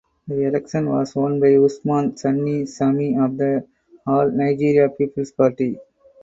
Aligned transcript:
The 0.27 0.45
election 0.47 0.89
was 0.89 1.15
won 1.15 1.39
by 1.39 1.53
Usman 1.57 2.17
Sanni 2.17 2.65
Sami 2.65 3.15
of 3.19 3.37
the 3.37 3.67
All 4.07 4.31
Nigeria 4.31 4.89
Peoples 4.89 5.31
Party. 5.31 5.77